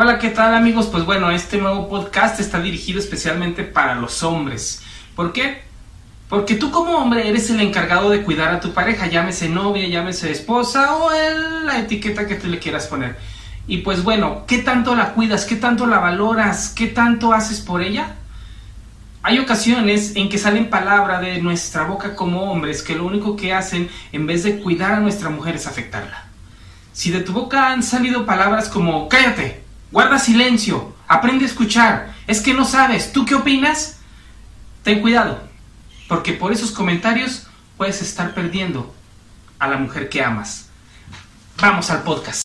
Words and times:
Hola, 0.00 0.20
¿qué 0.20 0.28
tal 0.28 0.54
amigos? 0.54 0.86
Pues 0.86 1.04
bueno, 1.04 1.28
este 1.32 1.58
nuevo 1.58 1.88
podcast 1.88 2.38
está 2.38 2.60
dirigido 2.60 3.00
especialmente 3.00 3.64
para 3.64 3.96
los 3.96 4.22
hombres. 4.22 4.80
¿Por 5.16 5.32
qué? 5.32 5.62
Porque 6.28 6.54
tú 6.54 6.70
como 6.70 6.98
hombre 6.98 7.28
eres 7.28 7.50
el 7.50 7.60
encargado 7.60 8.08
de 8.08 8.22
cuidar 8.22 8.54
a 8.54 8.60
tu 8.60 8.72
pareja, 8.72 9.08
llámese 9.08 9.48
novia, 9.48 9.88
llámese 9.88 10.30
esposa 10.30 10.94
o 10.94 11.10
la 11.64 11.80
etiqueta 11.80 12.28
que 12.28 12.36
tú 12.36 12.46
le 12.46 12.60
quieras 12.60 12.86
poner. 12.86 13.16
Y 13.66 13.78
pues 13.78 14.04
bueno, 14.04 14.44
¿qué 14.46 14.58
tanto 14.58 14.94
la 14.94 15.14
cuidas? 15.14 15.44
¿Qué 15.44 15.56
tanto 15.56 15.84
la 15.84 15.98
valoras? 15.98 16.68
¿Qué 16.68 16.86
tanto 16.86 17.32
haces 17.32 17.58
por 17.58 17.82
ella? 17.82 18.14
Hay 19.24 19.40
ocasiones 19.40 20.12
en 20.14 20.28
que 20.28 20.38
salen 20.38 20.70
palabras 20.70 21.22
de 21.22 21.42
nuestra 21.42 21.82
boca 21.82 22.14
como 22.14 22.52
hombres 22.52 22.84
que 22.84 22.94
lo 22.94 23.04
único 23.04 23.34
que 23.34 23.52
hacen 23.52 23.90
en 24.12 24.28
vez 24.28 24.44
de 24.44 24.60
cuidar 24.60 24.92
a 24.92 25.00
nuestra 25.00 25.28
mujer 25.28 25.56
es 25.56 25.66
afectarla. 25.66 26.28
Si 26.92 27.10
de 27.10 27.18
tu 27.18 27.32
boca 27.32 27.72
han 27.72 27.82
salido 27.82 28.26
palabras 28.26 28.68
como 28.68 29.08
cállate, 29.08 29.66
guarda 29.90 30.18
silencio, 30.18 30.94
aprende 31.06 31.44
a 31.44 31.48
escuchar, 31.48 32.14
es 32.26 32.40
que 32.40 32.54
no 32.54 32.64
sabes, 32.64 33.12
¿tú 33.12 33.24
qué 33.24 33.34
opinas? 33.34 33.98
Ten 34.82 35.00
cuidado, 35.00 35.40
porque 36.08 36.32
por 36.32 36.52
esos 36.52 36.70
comentarios 36.70 37.46
puedes 37.76 38.02
estar 38.02 38.34
perdiendo 38.34 38.94
a 39.58 39.68
la 39.68 39.76
mujer 39.76 40.08
que 40.08 40.22
amas. 40.22 40.68
Vamos 41.60 41.90
al 41.90 42.02
podcast. 42.02 42.42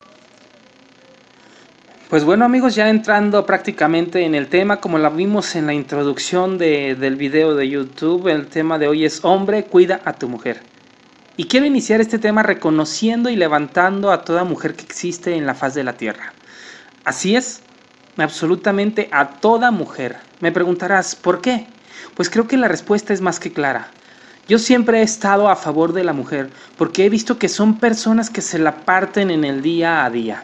Pues 2.10 2.24
bueno 2.24 2.46
amigos, 2.46 2.76
ya 2.76 2.90
entrando 2.90 3.44
prácticamente 3.46 4.24
en 4.24 4.36
el 4.36 4.48
tema, 4.48 4.78
como 4.78 5.00
la 5.00 5.10
vimos 5.10 5.56
en 5.56 5.66
la 5.66 5.74
introducción 5.74 6.60
del 6.60 7.16
video 7.16 7.56
de 7.56 7.68
YouTube, 7.68 8.28
el 8.28 8.48
tema 8.48 8.78
de 8.78 8.88
hoy 8.88 9.06
es 9.06 9.26
hombre, 9.26 9.66
cuida 9.66 10.00
a 10.06 10.14
tu 10.14 10.30
mujer. 10.30 10.62
Y 11.38 11.46
quiero 11.46 11.66
iniciar 11.66 12.02
este 12.02 12.20
tema 12.20 12.44
reconociendo 12.44 13.32
y 13.32 13.36
levantando 13.36 14.12
a 14.12 14.24
toda 14.24 14.44
mujer 14.44 14.76
que 14.76 14.84
existe 14.84 15.36
en 15.36 15.48
la 15.48 15.56
faz 15.56 15.74
de 15.74 15.84
la 15.84 15.94
tierra. 15.94 16.34
Así 17.06 17.36
es, 17.36 17.62
absolutamente 18.18 19.10
a 19.12 19.40
toda 19.42 19.72
mujer. 19.72 20.18
Me 20.40 20.52
preguntarás, 20.52 21.16
¿por 21.16 21.42
qué? 21.42 21.68
Pues 22.16 22.30
creo 22.30 22.48
que 22.48 22.58
la 22.58 22.68
respuesta 22.68 23.14
es 23.14 23.22
más 23.22 23.40
que 23.40 23.52
clara. 23.52 23.92
Yo 24.48 24.60
siempre 24.60 25.00
he 25.00 25.04
estado 25.04 25.50
a 25.50 25.56
favor 25.56 25.94
de 25.94 26.04
la 26.04 26.14
mujer 26.14 26.50
porque 26.78 27.06
he 27.06 27.10
visto 27.10 27.38
que 27.38 27.50
son 27.50 27.80
personas 27.80 28.30
que 28.30 28.42
se 28.42 28.60
la 28.60 28.86
parten 28.86 29.32
en 29.32 29.44
el 29.46 29.62
día 29.62 30.06
a 30.06 30.10
día 30.10 30.44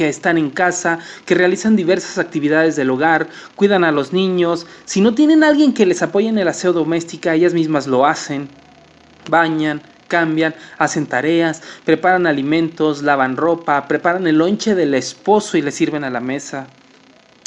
que 0.00 0.08
están 0.08 0.38
en 0.38 0.48
casa, 0.48 0.98
que 1.26 1.34
realizan 1.34 1.76
diversas 1.76 2.16
actividades 2.16 2.74
del 2.74 2.88
hogar, 2.88 3.28
cuidan 3.54 3.84
a 3.84 3.92
los 3.92 4.14
niños, 4.14 4.66
si 4.86 5.02
no 5.02 5.14
tienen 5.14 5.44
alguien 5.44 5.74
que 5.74 5.84
les 5.84 6.00
apoye 6.00 6.28
en 6.28 6.38
el 6.38 6.48
aseo 6.48 6.72
doméstico, 6.72 7.28
ellas 7.28 7.52
mismas 7.52 7.86
lo 7.86 8.06
hacen, 8.06 8.48
bañan, 9.28 9.82
cambian, 10.10 10.54
hacen 10.76 11.06
tareas, 11.06 11.62
preparan 11.86 12.26
alimentos, 12.26 13.02
lavan 13.02 13.38
ropa, 13.38 13.88
preparan 13.88 14.26
el 14.26 14.36
lonche 14.36 14.74
del 14.74 14.92
esposo 14.92 15.56
y 15.56 15.62
le 15.62 15.70
sirven 15.70 16.04
a 16.04 16.10
la 16.10 16.20
mesa. 16.20 16.66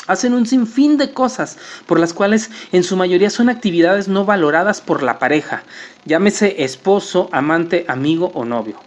Hacen 0.08 0.34
un 0.34 0.48
sinfín 0.48 0.98
de 0.98 1.14
cosas 1.14 1.58
por 1.86 2.00
las 2.00 2.14
cuales 2.14 2.50
en 2.72 2.84
su 2.84 2.98
mayoría 2.98 3.30
son 3.30 3.50
actividades 3.50 4.08
no 4.08 4.26
valoradas 4.26 4.82
por 4.82 5.04
la 5.04 5.20
pareja, 5.20 5.64
llámese 6.06 6.64
esposo, 6.64 7.30
amante, 7.32 7.86
amigo 7.88 8.32
o 8.34 8.44
novio. 8.44 8.78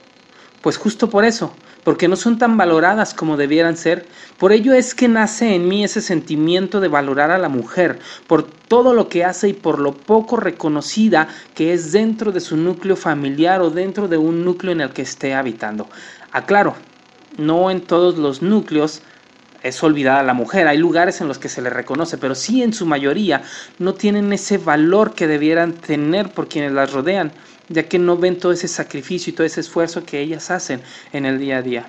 Pues 0.60 0.76
justo 0.76 1.08
por 1.08 1.24
eso, 1.24 1.54
porque 1.86 2.08
no 2.08 2.16
son 2.16 2.36
tan 2.36 2.56
valoradas 2.56 3.14
como 3.14 3.36
debieran 3.36 3.76
ser. 3.76 4.08
Por 4.38 4.50
ello 4.50 4.74
es 4.74 4.92
que 4.92 5.06
nace 5.06 5.54
en 5.54 5.68
mí 5.68 5.84
ese 5.84 6.00
sentimiento 6.00 6.80
de 6.80 6.88
valorar 6.88 7.30
a 7.30 7.38
la 7.38 7.48
mujer, 7.48 8.00
por 8.26 8.42
todo 8.42 8.92
lo 8.92 9.08
que 9.08 9.24
hace 9.24 9.50
y 9.50 9.52
por 9.52 9.78
lo 9.78 9.92
poco 9.92 10.36
reconocida 10.36 11.28
que 11.54 11.72
es 11.72 11.92
dentro 11.92 12.32
de 12.32 12.40
su 12.40 12.56
núcleo 12.56 12.96
familiar 12.96 13.62
o 13.62 13.70
dentro 13.70 14.08
de 14.08 14.16
un 14.16 14.44
núcleo 14.44 14.72
en 14.72 14.80
el 14.80 14.90
que 14.90 15.02
esté 15.02 15.32
habitando. 15.32 15.88
Aclaro, 16.32 16.74
no 17.38 17.70
en 17.70 17.80
todos 17.80 18.18
los 18.18 18.42
núcleos 18.42 19.02
es 19.62 19.82
olvidada 19.82 20.22
la 20.22 20.34
mujer. 20.34 20.68
Hay 20.68 20.78
lugares 20.78 21.20
en 21.20 21.28
los 21.28 21.38
que 21.38 21.48
se 21.48 21.62
le 21.62 21.70
reconoce, 21.70 22.18
pero 22.18 22.34
sí 22.34 22.62
en 22.62 22.72
su 22.72 22.86
mayoría 22.86 23.42
no 23.78 23.94
tienen 23.94 24.32
ese 24.32 24.58
valor 24.58 25.14
que 25.14 25.26
debieran 25.26 25.72
tener 25.72 26.30
por 26.30 26.48
quienes 26.48 26.72
las 26.72 26.92
rodean 26.92 27.32
ya 27.68 27.84
que 27.84 27.98
no 27.98 28.16
ven 28.16 28.38
todo 28.38 28.52
ese 28.52 28.68
sacrificio 28.68 29.30
y 29.30 29.34
todo 29.34 29.46
ese 29.46 29.60
esfuerzo 29.60 30.04
que 30.04 30.20
ellas 30.20 30.50
hacen 30.50 30.80
en 31.12 31.26
el 31.26 31.38
día 31.38 31.58
a 31.58 31.62
día. 31.62 31.86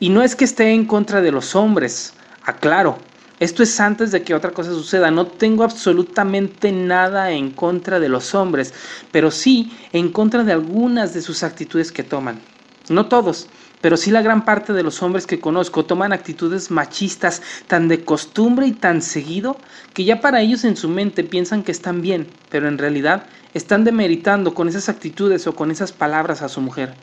Y 0.00 0.10
no 0.10 0.22
es 0.22 0.36
que 0.36 0.44
esté 0.44 0.72
en 0.72 0.84
contra 0.86 1.20
de 1.20 1.32
los 1.32 1.54
hombres, 1.54 2.14
aclaro, 2.42 2.98
esto 3.40 3.62
es 3.62 3.78
antes 3.78 4.10
de 4.10 4.22
que 4.22 4.34
otra 4.34 4.50
cosa 4.50 4.70
suceda. 4.70 5.12
No 5.12 5.26
tengo 5.28 5.62
absolutamente 5.62 6.72
nada 6.72 7.30
en 7.30 7.52
contra 7.52 8.00
de 8.00 8.08
los 8.08 8.34
hombres, 8.34 8.74
pero 9.12 9.30
sí 9.30 9.72
en 9.92 10.10
contra 10.10 10.42
de 10.42 10.52
algunas 10.52 11.14
de 11.14 11.22
sus 11.22 11.44
actitudes 11.44 11.92
que 11.92 12.02
toman. 12.02 12.40
No 12.88 13.06
todos, 13.06 13.46
pero 13.80 13.96
sí 13.96 14.10
la 14.10 14.22
gran 14.22 14.44
parte 14.44 14.72
de 14.72 14.82
los 14.82 15.02
hombres 15.02 15.26
que 15.26 15.40
conozco 15.40 15.84
toman 15.84 16.12
actitudes 16.12 16.70
machistas 16.70 17.42
tan 17.66 17.88
de 17.88 18.04
costumbre 18.04 18.66
y 18.66 18.72
tan 18.72 19.02
seguido 19.02 19.56
que 19.94 20.04
ya 20.04 20.20
para 20.20 20.40
ellos 20.40 20.64
en 20.64 20.76
su 20.76 20.88
mente 20.88 21.24
piensan 21.24 21.62
que 21.62 21.72
están 21.72 22.02
bien, 22.02 22.28
pero 22.50 22.68
en 22.68 22.78
realidad 22.78 23.26
están 23.54 23.84
demeritando 23.84 24.54
con 24.54 24.68
esas 24.68 24.88
actitudes 24.88 25.46
o 25.46 25.54
con 25.54 25.70
esas 25.70 25.92
palabras 25.92 26.42
a 26.42 26.48
su 26.48 26.60
mujer. 26.60 26.94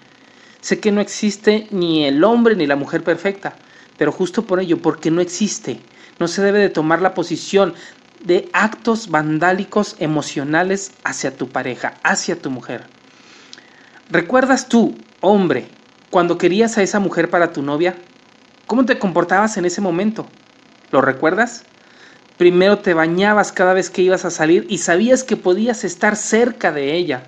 Sé 0.62 0.80
que 0.80 0.92
no 0.92 1.02
existe 1.02 1.68
ni 1.72 2.06
el 2.06 2.24
hombre 2.24 2.56
ni 2.56 2.66
la 2.66 2.76
mujer 2.76 3.04
perfecta, 3.04 3.56
pero 3.98 4.12
justo 4.12 4.46
por 4.46 4.60
ello, 4.60 4.82
porque 4.82 5.12
no 5.12 5.22
existe, 5.22 5.80
no 6.20 6.28
se 6.28 6.42
debe 6.42 6.60
de 6.60 6.70
tomar 6.70 7.02
la 7.02 7.14
posición 7.14 7.74
de 8.24 8.50
actos 8.54 9.10
vandálicos 9.10 9.96
emocionales 10.00 10.92
hacia 11.04 11.38
tu 11.38 11.50
pareja, 11.50 11.96
hacia 12.04 12.42
tu 12.42 12.50
mujer. 12.50 12.88
¿Recuerdas 14.10 14.68
tú, 14.68 14.96
hombre, 15.22 15.68
cuando 16.16 16.38
querías 16.38 16.78
a 16.78 16.82
esa 16.82 17.02
mujer 17.02 17.30
para 17.30 17.52
tu 17.52 17.62
novia? 17.62 17.98
¿Cómo 18.68 18.86
te 18.86 18.98
comportabas 18.98 19.58
en 19.58 19.66
ese 19.66 19.82
momento? 19.82 20.26
¿Lo 20.90 21.02
recuerdas? 21.02 21.66
Primero 22.38 22.78
te 22.78 22.94
bañabas 22.94 23.52
cada 23.52 23.74
vez 23.74 23.90
que 23.90 24.02
ibas 24.02 24.24
a 24.24 24.30
salir 24.30 24.66
y 24.70 24.78
sabías 24.78 25.26
que 25.26 25.36
podías 25.36 25.84
estar 25.84 26.16
cerca 26.16 26.72
de 26.72 26.94
ella. 26.94 27.24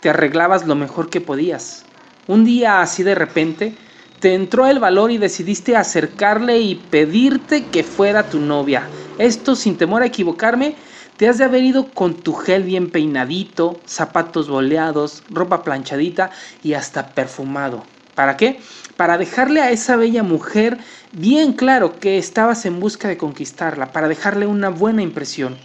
Te 0.00 0.08
arreglabas 0.08 0.66
lo 0.66 0.74
mejor 0.74 1.10
que 1.10 1.20
podías. 1.20 1.84
Un 2.26 2.46
día 2.46 2.80
así 2.80 3.02
de 3.02 3.14
repente, 3.14 3.74
te 4.18 4.32
entró 4.32 4.66
el 4.66 4.78
valor 4.78 5.10
y 5.10 5.18
decidiste 5.18 5.76
acercarle 5.76 6.58
y 6.58 6.76
pedirte 6.76 7.66
que 7.66 7.84
fuera 7.84 8.30
tu 8.30 8.40
novia. 8.40 8.88
Esto 9.18 9.54
sin 9.54 9.76
temor 9.76 10.00
a 10.00 10.06
equivocarme, 10.06 10.74
te 11.18 11.28
has 11.28 11.36
de 11.36 11.44
haber 11.44 11.64
ido 11.64 11.90
con 11.92 12.14
tu 12.14 12.32
gel 12.32 12.62
bien 12.62 12.90
peinadito, 12.90 13.78
zapatos 13.84 14.48
boleados, 14.48 15.22
ropa 15.28 15.62
planchadita 15.62 16.30
y 16.62 16.72
hasta 16.72 17.08
perfumado. 17.08 17.84
¿Para 18.16 18.38
qué? 18.38 18.58
Para 18.96 19.18
dejarle 19.18 19.60
a 19.60 19.70
esa 19.70 19.94
bella 19.96 20.22
mujer 20.22 20.78
bien 21.12 21.52
claro 21.52 22.00
que 22.00 22.16
estabas 22.16 22.64
en 22.64 22.80
busca 22.80 23.08
de 23.08 23.18
conquistarla, 23.18 23.92
para 23.92 24.08
dejarle 24.08 24.46
una 24.46 24.70
buena 24.70 25.02
impresión. 25.02 25.58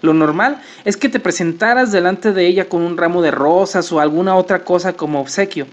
Lo 0.00 0.14
normal 0.14 0.62
es 0.86 0.96
que 0.96 1.10
te 1.10 1.20
presentaras 1.20 1.92
delante 1.92 2.32
de 2.32 2.46
ella 2.46 2.70
con 2.70 2.80
un 2.80 2.96
ramo 2.96 3.20
de 3.20 3.30
rosas 3.30 3.92
o 3.92 4.00
alguna 4.00 4.36
otra 4.36 4.64
cosa 4.64 4.94
como 4.94 5.20
obsequio. 5.20 5.66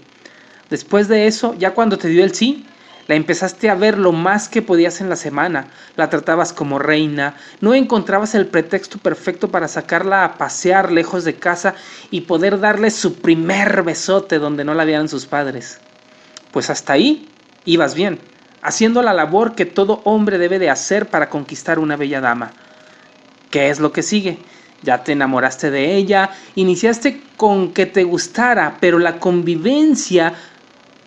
Después 0.68 1.08
de 1.08 1.26
eso, 1.26 1.54
ya 1.54 1.70
cuando 1.70 1.96
te 1.96 2.08
dio 2.08 2.22
el 2.22 2.34
sí, 2.34 2.66
la 3.08 3.14
empezaste 3.14 3.70
a 3.70 3.74
ver 3.74 3.96
lo 3.96 4.12
más 4.12 4.50
que 4.50 4.60
podías 4.60 5.00
en 5.00 5.08
la 5.08 5.16
semana, 5.16 5.68
la 5.96 6.10
tratabas 6.10 6.52
como 6.52 6.78
reina, 6.78 7.36
no 7.62 7.72
encontrabas 7.72 8.34
el 8.34 8.46
pretexto 8.46 8.98
perfecto 8.98 9.48
para 9.48 9.68
sacarla 9.68 10.22
a 10.22 10.36
pasear 10.36 10.92
lejos 10.92 11.24
de 11.24 11.36
casa 11.36 11.76
y 12.10 12.22
poder 12.22 12.60
darle 12.60 12.90
su 12.90 13.14
primer 13.22 13.84
besote 13.84 14.38
donde 14.38 14.64
no 14.64 14.74
la 14.74 14.84
vieran 14.84 15.08
sus 15.08 15.24
padres 15.24 15.80
pues 16.56 16.70
hasta 16.70 16.94
ahí 16.94 17.28
ibas 17.66 17.94
bien, 17.94 18.18
haciendo 18.62 19.02
la 19.02 19.12
labor 19.12 19.54
que 19.54 19.66
todo 19.66 20.00
hombre 20.04 20.38
debe 20.38 20.58
de 20.58 20.70
hacer 20.70 21.10
para 21.10 21.28
conquistar 21.28 21.78
una 21.78 21.98
bella 21.98 22.22
dama. 22.22 22.52
¿Qué 23.50 23.68
es 23.68 23.78
lo 23.78 23.92
que 23.92 24.02
sigue? 24.02 24.38
Ya 24.82 25.04
te 25.04 25.12
enamoraste 25.12 25.70
de 25.70 25.96
ella, 25.96 26.30
iniciaste 26.54 27.20
con 27.36 27.74
que 27.74 27.84
te 27.84 28.04
gustara, 28.04 28.78
pero 28.80 28.98
la 28.98 29.18
convivencia 29.18 30.32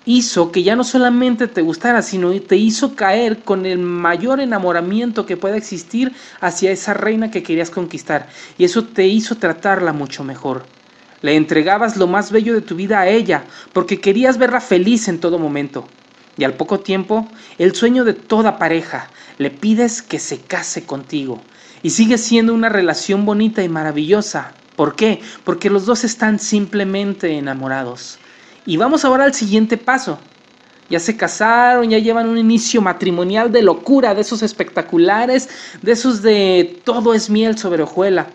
hizo 0.06 0.52
que 0.52 0.62
ya 0.62 0.76
no 0.76 0.84
solamente 0.84 1.48
te 1.48 1.64
gustara, 1.64 2.04
sino 2.04 2.40
te 2.42 2.56
hizo 2.56 2.96
caer 2.96 3.40
con 3.40 3.66
el 3.66 3.80
mayor 3.80 4.42
enamoramiento 4.42 5.25
que 5.25 5.36
pueda 5.36 5.57
existir 5.57 6.13
hacia 6.42 6.69
esa 6.69 6.94
reina 6.94 7.31
que 7.31 7.42
querías 7.42 7.72
conquistar. 7.72 8.28
Y 8.60 8.66
eso 8.66 8.84
te 8.84 9.07
hizo 9.07 9.38
tratarla 9.38 9.94
mucho 9.94 10.24
mejor. 10.24 10.68
Le 11.21 11.36
entregabas 11.36 11.98
lo 11.98 12.07
más 12.07 12.31
bello 12.31 12.54
de 12.54 12.62
tu 12.62 12.75
vida 12.75 13.00
a 13.00 13.07
ella, 13.07 13.44
porque 13.74 14.00
querías 14.00 14.38
verla 14.38 14.62
feliz 14.62 15.07
en 15.07 15.19
todo 15.19 15.38
momento. 15.38 15.88
Y 16.38 16.45
al 16.45 16.54
poco 16.54 16.80
tiempo, 16.80 17.27
el 17.57 17.75
sueño 17.75 18.06
de 18.06 18.13
toda 18.13 18.57
pareja, 18.57 19.10
le 19.38 19.51
pides 19.51 20.01
que 20.01 20.19
se 20.19 20.39
case 20.39 20.86
contigo. 20.86 21.42
Y 21.83 21.89
sigue 21.89 22.18
siendo 22.18 22.54
una 22.54 22.69
relación 22.69 23.25
bonita 23.25 23.63
y 23.63 23.69
maravillosa. 23.69 24.54
¿Por 24.77 24.95
qué? 24.95 25.21
Porque 25.44 25.69
los 25.69 25.86
dos 25.86 26.06
están 26.06 26.39
simplemente 26.39 27.38
enamorados. 27.38 28.19
Y 28.65 28.77
vamos 28.77 29.04
ahora 29.04 29.25
al 29.25 29.33
siguiente 29.33 29.75
paso. 29.77 30.19
Ya 30.89 31.00
se 31.00 31.18
casaron, 31.18 31.89
ya 31.89 32.00
llevan 32.00 32.30
un 32.30 32.38
inicio 32.38 32.81
matrimonial 32.81 33.51
de 33.51 33.62
locura, 33.62 34.15
de 34.15 34.22
esos 34.22 34.42
espectaculares, 34.42 35.50
de 35.81 35.92
esos 35.92 36.22
de 36.22 36.81
todo 36.86 37.13
es 37.13 37.30
miel 37.30 37.57
sobre 37.57 37.83
hojuela. 37.83 38.27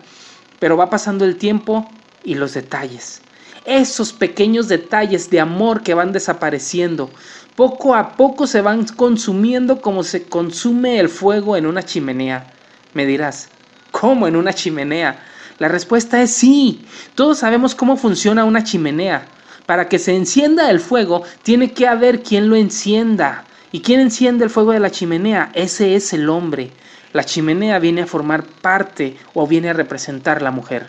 Pero 0.59 0.77
va 0.77 0.89
pasando 0.89 1.25
el 1.25 1.37
tiempo 1.37 1.89
y 2.25 2.35
los 2.35 2.53
detalles. 2.53 3.21
Esos 3.65 4.11
pequeños 4.11 4.67
detalles 4.67 5.29
de 5.29 5.39
amor 5.39 5.81
que 5.81 5.93
van 5.93 6.11
desapareciendo. 6.11 7.09
poco 7.55 7.95
a 7.95 8.17
poco 8.17 8.47
se 8.47 8.59
van 8.59 8.85
consumiendo 8.85 9.81
como 9.81 10.03
se 10.03 10.23
consume 10.23 10.99
el 10.99 11.07
fuego 11.07 11.55
en 11.55 11.65
una 11.65 11.83
chimenea. 11.83 12.51
Me 12.93 13.05
dirás, 13.05 13.47
¿cómo 13.91 14.27
en 14.27 14.35
una 14.35 14.53
chimenea? 14.53 15.23
La 15.57 15.69
respuesta 15.69 16.21
es 16.21 16.31
sí. 16.31 16.85
Todos 17.15 17.39
sabemos 17.39 17.73
cómo 17.73 17.95
funciona 17.95 18.43
una 18.43 18.63
chimenea. 18.63 19.25
Para 19.65 19.87
que 19.87 19.99
se 19.99 20.13
encienda 20.13 20.69
el 20.69 20.79
fuego, 20.79 21.23
tiene 21.43 21.71
que 21.71 21.87
haber 21.87 22.21
quien 22.21 22.49
lo 22.49 22.55
encienda. 22.55 23.45
¿Y 23.71 23.81
quién 23.81 23.99
enciende 23.99 24.43
el 24.43 24.49
fuego 24.49 24.73
de 24.73 24.79
la 24.79 24.91
chimenea? 24.91 25.51
Ese 25.53 25.95
es 25.95 26.13
el 26.13 26.29
hombre. 26.29 26.71
La 27.13 27.23
chimenea 27.23 27.79
viene 27.79 28.01
a 28.01 28.07
formar 28.07 28.43
parte 28.43 29.17
o 29.33 29.47
viene 29.47 29.69
a 29.69 29.73
representar 29.73 30.41
la 30.41 30.51
mujer. 30.51 30.87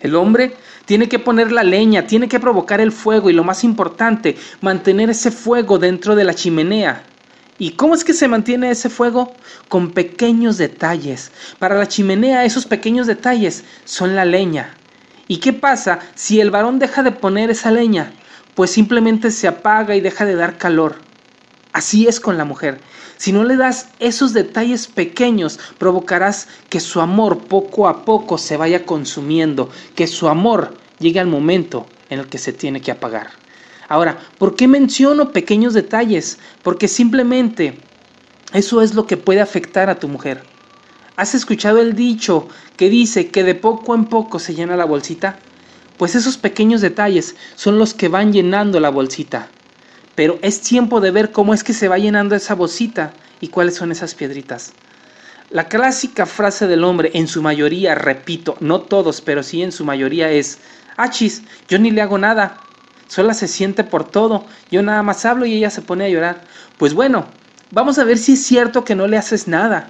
El 0.00 0.14
hombre 0.14 0.56
tiene 0.86 1.08
que 1.08 1.18
poner 1.18 1.52
la 1.52 1.62
leña, 1.62 2.06
tiene 2.06 2.28
que 2.28 2.40
provocar 2.40 2.80
el 2.80 2.90
fuego 2.90 3.28
y 3.28 3.34
lo 3.34 3.44
más 3.44 3.64
importante, 3.64 4.36
mantener 4.60 5.10
ese 5.10 5.30
fuego 5.30 5.78
dentro 5.78 6.16
de 6.16 6.24
la 6.24 6.34
chimenea. 6.34 7.04
¿Y 7.58 7.72
cómo 7.72 7.94
es 7.94 8.04
que 8.04 8.14
se 8.14 8.26
mantiene 8.26 8.70
ese 8.70 8.88
fuego? 8.88 9.34
Con 9.68 9.90
pequeños 9.90 10.56
detalles. 10.56 11.30
Para 11.58 11.76
la 11.76 11.86
chimenea 11.86 12.46
esos 12.46 12.64
pequeños 12.64 13.06
detalles 13.06 13.64
son 13.84 14.16
la 14.16 14.24
leña. 14.24 14.74
¿Y 15.28 15.36
qué 15.36 15.52
pasa 15.52 15.98
si 16.14 16.40
el 16.40 16.50
varón 16.50 16.78
deja 16.78 17.02
de 17.02 17.12
poner 17.12 17.50
esa 17.50 17.70
leña? 17.70 18.12
Pues 18.54 18.70
simplemente 18.70 19.30
se 19.30 19.46
apaga 19.46 19.94
y 19.94 20.00
deja 20.00 20.24
de 20.24 20.34
dar 20.34 20.56
calor. 20.56 20.96
Así 21.72 22.08
es 22.08 22.18
con 22.18 22.36
la 22.36 22.44
mujer. 22.44 22.80
Si 23.16 23.32
no 23.32 23.44
le 23.44 23.56
das 23.56 23.90
esos 24.00 24.32
detalles 24.32 24.88
pequeños, 24.88 25.60
provocarás 25.78 26.48
que 26.68 26.80
su 26.80 27.00
amor 27.00 27.38
poco 27.44 27.86
a 27.86 28.04
poco 28.04 28.38
se 28.38 28.56
vaya 28.56 28.84
consumiendo, 28.84 29.70
que 29.94 30.08
su 30.08 30.28
amor 30.28 30.74
llegue 30.98 31.20
al 31.20 31.28
momento 31.28 31.86
en 32.08 32.18
el 32.18 32.26
que 32.26 32.38
se 32.38 32.52
tiene 32.52 32.80
que 32.80 32.90
apagar. 32.90 33.30
Ahora, 33.88 34.18
¿por 34.38 34.56
qué 34.56 34.66
menciono 34.66 35.30
pequeños 35.30 35.74
detalles? 35.74 36.38
Porque 36.62 36.88
simplemente 36.88 37.78
eso 38.52 38.82
es 38.82 38.94
lo 38.94 39.06
que 39.06 39.16
puede 39.16 39.40
afectar 39.40 39.90
a 39.90 39.98
tu 39.98 40.08
mujer. 40.08 40.42
¿Has 41.16 41.34
escuchado 41.34 41.80
el 41.80 41.94
dicho 41.94 42.48
que 42.76 42.90
dice 42.90 43.28
que 43.28 43.44
de 43.44 43.54
poco 43.54 43.94
en 43.94 44.06
poco 44.06 44.40
se 44.40 44.54
llena 44.54 44.76
la 44.76 44.86
bolsita? 44.86 45.38
Pues 45.98 46.14
esos 46.16 46.36
pequeños 46.36 46.80
detalles 46.80 47.36
son 47.54 47.78
los 47.78 47.94
que 47.94 48.08
van 48.08 48.32
llenando 48.32 48.80
la 48.80 48.90
bolsita 48.90 49.50
pero 50.20 50.38
es 50.42 50.60
tiempo 50.60 51.00
de 51.00 51.12
ver 51.12 51.32
cómo 51.32 51.54
es 51.54 51.64
que 51.64 51.72
se 51.72 51.88
va 51.88 51.96
llenando 51.96 52.36
esa 52.36 52.54
bolsita 52.54 53.14
y 53.40 53.48
cuáles 53.48 53.76
son 53.76 53.90
esas 53.90 54.14
piedritas. 54.14 54.74
La 55.48 55.66
clásica 55.66 56.26
frase 56.26 56.66
del 56.66 56.84
hombre, 56.84 57.10
en 57.14 57.26
su 57.26 57.40
mayoría, 57.40 57.94
repito, 57.94 58.54
no 58.60 58.82
todos, 58.82 59.22
pero 59.22 59.42
sí 59.42 59.62
en 59.62 59.72
su 59.72 59.82
mayoría 59.82 60.30
es, 60.30 60.58
achis, 60.98 61.42
yo 61.68 61.78
ni 61.78 61.90
le 61.90 62.02
hago 62.02 62.18
nada, 62.18 62.58
sola 63.08 63.32
se 63.32 63.48
siente 63.48 63.82
por 63.82 64.04
todo, 64.04 64.44
yo 64.70 64.82
nada 64.82 65.02
más 65.02 65.24
hablo 65.24 65.46
y 65.46 65.54
ella 65.54 65.70
se 65.70 65.80
pone 65.80 66.04
a 66.04 66.10
llorar. 66.10 66.44
Pues 66.76 66.92
bueno, 66.92 67.24
vamos 67.70 67.98
a 67.98 68.04
ver 68.04 68.18
si 68.18 68.34
es 68.34 68.44
cierto 68.44 68.84
que 68.84 68.94
no 68.94 69.06
le 69.06 69.16
haces 69.16 69.48
nada. 69.48 69.88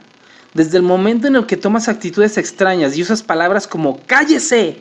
Desde 0.54 0.76
el 0.76 0.84
momento 0.84 1.26
en 1.26 1.34
el 1.34 1.46
que 1.46 1.56
tomas 1.56 1.88
actitudes 1.88 2.38
extrañas 2.38 2.96
y 2.96 3.02
usas 3.02 3.24
palabras 3.24 3.66
como 3.66 3.98
cállese, 4.06 4.80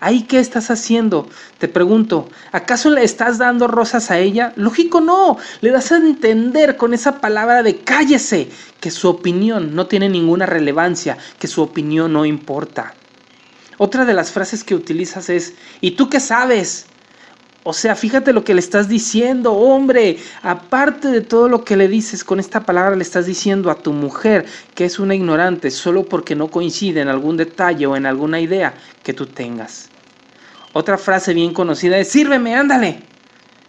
¿Ahí 0.00 0.22
qué 0.22 0.38
estás 0.38 0.70
haciendo? 0.70 1.28
Te 1.58 1.66
pregunto, 1.66 2.28
¿acaso 2.52 2.88
le 2.90 3.02
estás 3.02 3.38
dando 3.38 3.66
rosas 3.66 4.12
a 4.12 4.18
ella? 4.18 4.52
Lógico 4.54 5.00
no, 5.00 5.38
le 5.60 5.70
das 5.70 5.90
a 5.90 5.96
entender 5.96 6.76
con 6.76 6.94
esa 6.94 7.20
palabra 7.20 7.64
de 7.64 7.78
cállese 7.78 8.48
que 8.80 8.92
su 8.92 9.08
opinión 9.08 9.74
no 9.74 9.86
tiene 9.86 10.08
ninguna 10.08 10.46
relevancia, 10.46 11.18
que 11.40 11.48
su 11.48 11.62
opinión 11.62 12.12
no 12.12 12.24
importa. 12.24 12.94
Otra 13.76 14.04
de 14.04 14.14
las 14.14 14.30
frases 14.30 14.62
que 14.62 14.76
utilizas 14.76 15.30
es, 15.30 15.54
¿y 15.80 15.92
tú 15.92 16.08
qué 16.08 16.20
sabes? 16.20 16.86
O 17.70 17.74
sea, 17.74 17.94
fíjate 17.94 18.32
lo 18.32 18.44
que 18.44 18.54
le 18.54 18.60
estás 18.60 18.88
diciendo, 18.88 19.52
hombre. 19.52 20.16
Aparte 20.40 21.08
de 21.08 21.20
todo 21.20 21.50
lo 21.50 21.66
que 21.66 21.76
le 21.76 21.86
dices, 21.86 22.24
con 22.24 22.40
esta 22.40 22.64
palabra 22.64 22.96
le 22.96 23.02
estás 23.02 23.26
diciendo 23.26 23.70
a 23.70 23.74
tu 23.74 23.92
mujer 23.92 24.46
que 24.74 24.86
es 24.86 24.98
una 24.98 25.14
ignorante 25.14 25.70
solo 25.70 26.06
porque 26.06 26.34
no 26.34 26.48
coincide 26.48 27.02
en 27.02 27.08
algún 27.08 27.36
detalle 27.36 27.86
o 27.86 27.94
en 27.94 28.06
alguna 28.06 28.40
idea 28.40 28.72
que 29.02 29.12
tú 29.12 29.26
tengas. 29.26 29.90
Otra 30.72 30.96
frase 30.96 31.34
bien 31.34 31.52
conocida 31.52 31.98
es, 31.98 32.08
sírveme, 32.08 32.54
ándale. 32.54 33.02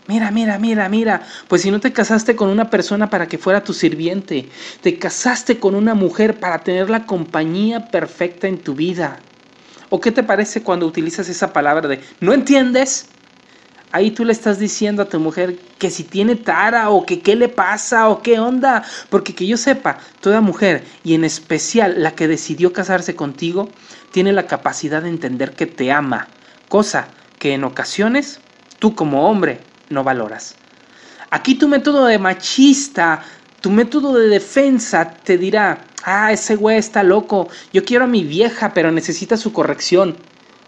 Mira, 0.08 0.32
mira, 0.32 0.58
mira, 0.58 0.88
mira. 0.88 1.22
Pues 1.50 1.64
si 1.64 1.70
no 1.70 1.82
te 1.82 1.92
casaste 1.92 2.38
con 2.38 2.48
una 2.48 2.70
persona 2.70 3.10
para 3.10 3.28
que 3.28 3.38
fuera 3.38 3.66
tu 3.66 3.74
sirviente, 3.74 4.48
te 4.80 4.98
casaste 4.98 5.60
con 5.60 5.76
una 5.76 5.94
mujer 5.94 6.40
para 6.40 6.60
tener 6.60 6.90
la 6.90 7.06
compañía 7.06 7.88
perfecta 7.88 8.48
en 8.48 8.60
tu 8.60 8.76
vida. 8.76 9.20
¿O 9.90 10.00
qué 10.00 10.14
te 10.14 10.24
parece 10.24 10.64
cuando 10.64 10.86
utilizas 10.86 11.28
esa 11.28 11.52
palabra 11.52 11.90
de, 11.90 12.00
¿no 12.22 12.32
entiendes? 12.32 13.10
Ahí 13.92 14.12
tú 14.12 14.24
le 14.24 14.34
estás 14.34 14.60
diciendo 14.60 15.02
a 15.02 15.10
tu 15.10 15.20
mujer 15.20 15.58
que 15.80 15.90
si 15.90 16.04
tiene 16.04 16.36
tara 16.36 16.90
o 16.90 17.06
que 17.06 17.22
qué 17.22 17.36
le 17.36 17.50
pasa 17.50 18.10
o 18.10 18.22
qué 18.22 18.40
onda. 18.40 18.84
Porque 19.10 19.34
que 19.34 19.48
yo 19.48 19.58
sepa, 19.58 19.98
toda 20.22 20.42
mujer, 20.42 20.84
y 21.04 21.16
en 21.16 21.24
especial 21.24 22.04
la 22.04 22.14
que 22.16 22.28
decidió 22.28 22.72
casarse 22.72 23.16
contigo, 23.16 23.70
tiene 24.12 24.32
la 24.32 24.46
capacidad 24.46 25.02
de 25.02 25.10
entender 25.10 25.54
que 25.54 25.66
te 25.66 25.92
ama. 25.92 26.28
Cosa 26.68 27.08
que 27.40 27.54
en 27.54 27.64
ocasiones 27.64 28.40
tú 28.78 28.94
como 28.94 29.28
hombre 29.30 29.60
no 29.90 30.04
valoras. 30.04 30.56
Aquí 31.32 31.56
tu 31.56 31.68
método 31.68 32.06
de 32.06 32.20
machista, 32.20 33.24
tu 33.62 33.72
método 33.72 34.14
de 34.16 34.28
defensa 34.28 35.12
te 35.12 35.38
dirá, 35.38 35.86
ah, 36.04 36.32
ese 36.32 36.56
güey 36.56 36.78
está 36.78 37.04
loco, 37.04 37.50
yo 37.74 37.84
quiero 37.84 38.06
a 38.06 38.08
mi 38.08 38.24
vieja, 38.24 38.74
pero 38.74 38.92
necesita 38.92 39.38
su 39.38 39.52
corrección. 39.54 40.18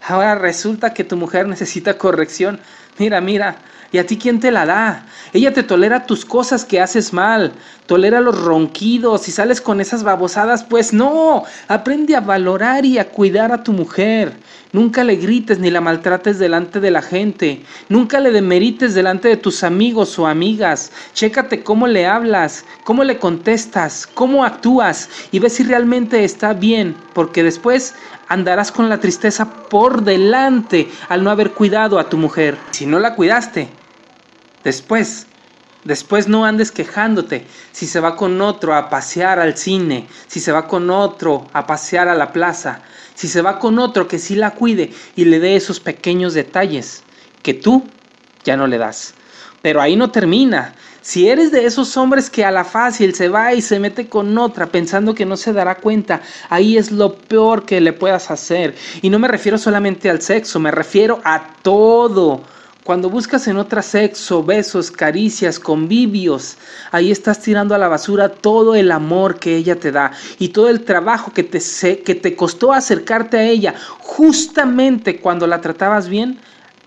Ahora 0.06 0.34
resulta 0.34 0.94
que 0.94 1.04
tu 1.04 1.16
mujer 1.16 1.46
necesita 1.46 1.96
corrección. 1.96 2.60
Mira, 2.98 3.20
mira, 3.20 3.56
¿y 3.90 3.98
a 3.98 4.06
ti 4.06 4.18
quién 4.18 4.38
te 4.38 4.50
la 4.50 4.66
da? 4.66 5.06
Ella 5.32 5.52
te 5.52 5.62
tolera 5.62 6.04
tus 6.04 6.24
cosas 6.24 6.64
que 6.64 6.80
haces 6.80 7.12
mal, 7.12 7.52
tolera 7.86 8.20
los 8.20 8.38
ronquidos 8.38 9.28
y 9.28 9.32
sales 9.32 9.60
con 9.62 9.80
esas 9.80 10.02
babosadas, 10.02 10.62
pues 10.62 10.92
no, 10.92 11.44
aprende 11.68 12.14
a 12.16 12.20
valorar 12.20 12.84
y 12.84 12.98
a 12.98 13.08
cuidar 13.08 13.50
a 13.50 13.62
tu 13.62 13.72
mujer. 13.72 14.34
Nunca 14.72 15.04
le 15.04 15.16
grites 15.16 15.58
ni 15.58 15.70
la 15.70 15.82
maltrates 15.82 16.38
delante 16.38 16.80
de 16.80 16.90
la 16.90 17.02
gente. 17.02 17.62
Nunca 17.90 18.20
le 18.20 18.30
demerites 18.30 18.94
delante 18.94 19.28
de 19.28 19.36
tus 19.36 19.64
amigos 19.64 20.18
o 20.18 20.26
amigas. 20.26 20.92
Chécate 21.12 21.62
cómo 21.62 21.86
le 21.86 22.06
hablas, 22.06 22.64
cómo 22.82 23.04
le 23.04 23.18
contestas, 23.18 24.06
cómo 24.06 24.46
actúas 24.46 25.10
y 25.30 25.40
ve 25.40 25.50
si 25.50 25.62
realmente 25.62 26.24
está 26.24 26.54
bien, 26.54 26.96
porque 27.12 27.42
después 27.42 27.94
andarás 28.28 28.72
con 28.72 28.88
la 28.88 28.98
tristeza 28.98 29.44
por 29.68 30.04
delante 30.04 30.88
al 31.10 31.22
no 31.22 31.30
haber 31.30 31.50
cuidado 31.50 31.98
a 31.98 32.08
tu 32.08 32.16
mujer. 32.16 32.56
Si 32.70 32.86
no 32.86 32.98
la 32.98 33.14
cuidaste, 33.14 33.68
después 34.64 35.26
Después 35.84 36.28
no 36.28 36.44
andes 36.44 36.70
quejándote 36.70 37.44
si 37.72 37.86
se 37.86 37.98
va 37.98 38.14
con 38.14 38.40
otro 38.40 38.74
a 38.74 38.88
pasear 38.88 39.40
al 39.40 39.56
cine, 39.56 40.06
si 40.28 40.38
se 40.38 40.52
va 40.52 40.68
con 40.68 40.90
otro 40.90 41.48
a 41.52 41.66
pasear 41.66 42.08
a 42.08 42.14
la 42.14 42.32
plaza, 42.32 42.82
si 43.14 43.26
se 43.26 43.42
va 43.42 43.58
con 43.58 43.80
otro 43.80 44.06
que 44.06 44.20
sí 44.20 44.36
la 44.36 44.52
cuide 44.52 44.92
y 45.16 45.24
le 45.24 45.40
dé 45.40 45.56
esos 45.56 45.80
pequeños 45.80 46.34
detalles 46.34 47.02
que 47.42 47.54
tú 47.54 47.84
ya 48.44 48.56
no 48.56 48.68
le 48.68 48.78
das. 48.78 49.14
Pero 49.60 49.80
ahí 49.80 49.96
no 49.96 50.10
termina. 50.10 50.74
Si 51.00 51.28
eres 51.28 51.50
de 51.50 51.66
esos 51.66 51.96
hombres 51.96 52.30
que 52.30 52.44
a 52.44 52.52
la 52.52 52.64
fácil 52.64 53.12
se 53.14 53.28
va 53.28 53.52
y 53.52 53.60
se 53.60 53.80
mete 53.80 54.08
con 54.08 54.38
otra 54.38 54.66
pensando 54.66 55.16
que 55.16 55.26
no 55.26 55.36
se 55.36 55.52
dará 55.52 55.76
cuenta, 55.76 56.22
ahí 56.48 56.78
es 56.78 56.92
lo 56.92 57.16
peor 57.16 57.64
que 57.64 57.80
le 57.80 57.92
puedas 57.92 58.30
hacer. 58.30 58.76
Y 59.02 59.10
no 59.10 59.18
me 59.18 59.26
refiero 59.26 59.58
solamente 59.58 60.08
al 60.08 60.22
sexo, 60.22 60.60
me 60.60 60.70
refiero 60.70 61.20
a 61.24 61.54
todo. 61.62 62.44
Cuando 62.84 63.08
buscas 63.08 63.46
en 63.46 63.58
otra 63.58 63.80
sexo, 63.80 64.42
besos, 64.42 64.90
caricias, 64.90 65.60
convivios, 65.60 66.56
ahí 66.90 67.12
estás 67.12 67.40
tirando 67.40 67.76
a 67.76 67.78
la 67.78 67.86
basura 67.86 68.28
todo 68.28 68.74
el 68.74 68.90
amor 68.90 69.38
que 69.38 69.54
ella 69.54 69.78
te 69.78 69.92
da 69.92 70.10
y 70.40 70.48
todo 70.48 70.68
el 70.68 70.82
trabajo 70.82 71.32
que 71.32 71.44
te, 71.44 71.60
que 72.02 72.16
te 72.16 72.34
costó 72.34 72.72
acercarte 72.72 73.36
a 73.36 73.44
ella 73.44 73.76
justamente 74.00 75.20
cuando 75.20 75.46
la 75.46 75.60
tratabas 75.60 76.08
bien. 76.08 76.40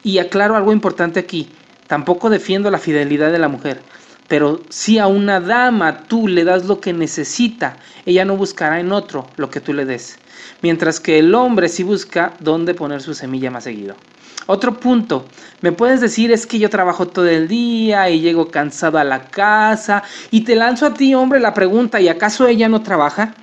Y 0.03 0.19
aclaro 0.19 0.57
algo 0.57 0.73
importante 0.73 1.19
aquí, 1.19 1.49
tampoco 1.87 2.29
defiendo 2.29 2.69
la 2.69 2.77
fidelidad 2.77 3.31
de 3.31 3.39
la 3.39 3.47
mujer, 3.47 3.81
pero 4.27 4.61
si 4.69 4.97
a 4.99 5.07
una 5.07 5.39
dama 5.39 6.03
tú 6.07 6.27
le 6.27 6.43
das 6.43 6.65
lo 6.65 6.79
que 6.79 6.93
necesita, 6.93 7.77
ella 8.05 8.25
no 8.25 8.37
buscará 8.37 8.79
en 8.79 8.91
otro 8.91 9.27
lo 9.37 9.49
que 9.49 9.61
tú 9.61 9.73
le 9.73 9.85
des, 9.85 10.17
mientras 10.61 10.99
que 10.99 11.19
el 11.19 11.33
hombre 11.35 11.69
sí 11.69 11.83
busca 11.83 12.33
dónde 12.39 12.73
poner 12.73 13.01
su 13.01 13.13
semilla 13.13 13.51
más 13.51 13.63
seguido. 13.65 13.95
Otro 14.47 14.79
punto, 14.79 15.25
me 15.61 15.71
puedes 15.71 16.01
decir 16.01 16.31
es 16.31 16.45
que 16.45 16.59
yo 16.59 16.69
trabajo 16.69 17.07
todo 17.07 17.27
el 17.27 17.47
día 17.47 18.09
y 18.09 18.19
llego 18.19 18.51
cansado 18.51 18.99
a 18.99 19.03
la 19.03 19.29
casa 19.29 20.03
y 20.29 20.41
te 20.41 20.55
lanzo 20.55 20.85
a 20.85 20.93
ti, 20.93 21.15
hombre, 21.15 21.39
la 21.39 21.53
pregunta, 21.53 21.99
¿y 21.99 22.09
acaso 22.09 22.47
ella 22.47 22.69
no 22.69 22.83
trabaja? 22.83 23.33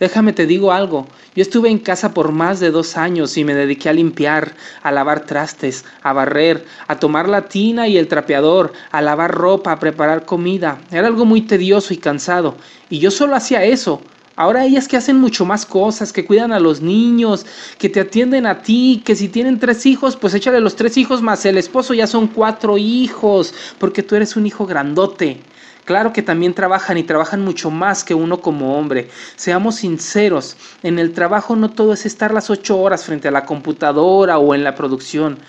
Déjame 0.00 0.32
te 0.32 0.46
digo 0.46 0.72
algo, 0.72 1.06
yo 1.36 1.42
estuve 1.42 1.68
en 1.68 1.78
casa 1.78 2.14
por 2.14 2.32
más 2.32 2.58
de 2.58 2.70
dos 2.70 2.96
años 2.96 3.36
y 3.36 3.44
me 3.44 3.52
dediqué 3.52 3.90
a 3.90 3.92
limpiar, 3.92 4.54
a 4.82 4.90
lavar 4.90 5.26
trastes, 5.26 5.84
a 6.02 6.14
barrer, 6.14 6.64
a 6.88 6.98
tomar 6.98 7.28
la 7.28 7.48
tina 7.48 7.86
y 7.86 7.98
el 7.98 8.08
trapeador, 8.08 8.72
a 8.92 9.02
lavar 9.02 9.30
ropa, 9.30 9.72
a 9.72 9.78
preparar 9.78 10.24
comida. 10.24 10.80
Era 10.90 11.06
algo 11.06 11.26
muy 11.26 11.42
tedioso 11.42 11.92
y 11.92 11.98
cansado, 11.98 12.56
y 12.88 12.98
yo 12.98 13.10
solo 13.10 13.36
hacía 13.36 13.62
eso, 13.62 14.00
Ahora 14.36 14.64
ellas 14.64 14.88
que 14.88 14.96
hacen 14.96 15.18
mucho 15.18 15.44
más 15.44 15.66
cosas, 15.66 16.14
que 16.14 16.24
cuidan 16.24 16.52
a 16.52 16.60
los 16.60 16.80
niños, 16.80 17.44
que 17.76 17.90
te 17.90 18.00
atienden 18.00 18.46
a 18.46 18.62
ti, 18.62 19.02
que 19.04 19.14
si 19.14 19.28
tienen 19.28 19.58
tres 19.58 19.84
hijos, 19.84 20.16
pues 20.16 20.32
échale 20.32 20.60
los 20.60 20.76
tres 20.76 20.96
hijos 20.96 21.20
más 21.20 21.44
el 21.44 21.58
esposo, 21.58 21.92
ya 21.92 22.06
son 22.06 22.26
cuatro 22.26 22.78
hijos, 22.78 23.52
porque 23.78 24.02
tú 24.02 24.14
eres 24.14 24.36
un 24.36 24.46
hijo 24.46 24.64
grandote. 24.64 25.42
Claro 25.90 26.12
que 26.12 26.22
también 26.22 26.54
trabajan 26.54 26.98
y 26.98 27.02
trabajan 27.02 27.42
mucho 27.42 27.68
más 27.68 28.04
que 28.04 28.14
uno 28.14 28.40
como 28.40 28.78
hombre. 28.78 29.08
Seamos 29.34 29.74
sinceros, 29.74 30.56
en 30.84 31.00
el 31.00 31.12
trabajo 31.12 31.56
no 31.56 31.68
todo 31.72 31.94
es 31.94 32.06
estar 32.06 32.32
las 32.32 32.48
ocho 32.48 32.78
horas 32.78 33.04
frente 33.04 33.26
a 33.26 33.32
la 33.32 33.44
computadora 33.44 34.38
o 34.38 34.54
en 34.54 34.62
la 34.62 34.76
producción. 34.76 35.40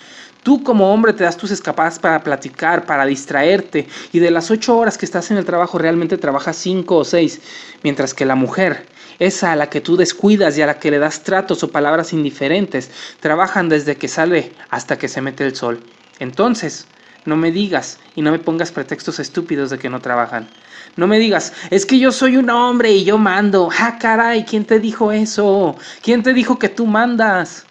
Tú 0.42 0.64
como 0.64 0.92
hombre 0.92 1.12
te 1.12 1.22
das 1.22 1.36
tus 1.36 1.52
escapadas 1.52 2.00
para 2.00 2.24
platicar, 2.24 2.86
para 2.86 3.06
distraerte, 3.06 3.86
y 4.12 4.18
de 4.18 4.32
las 4.32 4.50
ocho 4.50 4.76
horas 4.76 4.98
que 4.98 5.04
estás 5.04 5.30
en 5.30 5.36
el 5.36 5.44
trabajo 5.44 5.78
realmente 5.78 6.18
trabajas 6.18 6.56
cinco 6.56 6.96
o 6.96 7.04
seis, 7.04 7.40
mientras 7.84 8.12
que 8.12 8.26
la 8.26 8.34
mujer, 8.34 8.88
esa 9.20 9.52
a 9.52 9.56
la 9.56 9.70
que 9.70 9.80
tú 9.80 9.96
descuidas 9.96 10.58
y 10.58 10.62
a 10.62 10.66
la 10.66 10.80
que 10.80 10.90
le 10.90 10.98
das 10.98 11.22
tratos 11.22 11.62
o 11.62 11.70
palabras 11.70 12.12
indiferentes, 12.12 12.90
trabajan 13.20 13.68
desde 13.68 13.94
que 13.94 14.08
sale 14.08 14.54
hasta 14.70 14.98
que 14.98 15.06
se 15.06 15.20
mete 15.20 15.46
el 15.46 15.54
sol. 15.54 15.84
Entonces, 16.18 16.88
no 17.24 17.36
me 17.36 17.52
digas 17.52 17.98
y 18.14 18.22
no 18.22 18.32
me 18.32 18.38
pongas 18.38 18.72
pretextos 18.72 19.18
estúpidos 19.18 19.70
de 19.70 19.78
que 19.78 19.90
no 19.90 20.00
trabajan. 20.00 20.48
No 20.96 21.06
me 21.06 21.18
digas, 21.18 21.52
es 21.70 21.86
que 21.86 21.98
yo 21.98 22.12
soy 22.12 22.36
un 22.36 22.50
hombre 22.50 22.92
y 22.92 23.04
yo 23.04 23.16
mando. 23.16 23.70
¡Ah, 23.78 23.98
caray! 23.98 24.44
¿Quién 24.44 24.64
te 24.64 24.78
dijo 24.78 25.12
eso? 25.12 25.76
¿Quién 26.02 26.22
te 26.22 26.34
dijo 26.34 26.58
que 26.58 26.68
tú 26.68 26.86
mandas? 26.86 27.64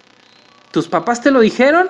¿Tus 0.72 0.88
papás 0.88 1.22
te 1.22 1.32
lo 1.32 1.42
dijeron? 1.42 1.90